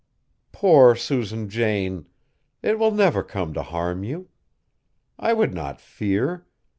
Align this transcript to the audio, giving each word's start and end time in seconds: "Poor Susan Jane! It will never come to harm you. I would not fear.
"Poor 0.51 0.95
Susan 0.95 1.47
Jane! 1.47 2.07
It 2.63 2.79
will 2.79 2.89
never 2.89 3.21
come 3.21 3.53
to 3.53 3.61
harm 3.61 4.03
you. 4.03 4.29
I 5.19 5.33
would 5.33 5.53
not 5.53 5.79
fear. 5.79 6.47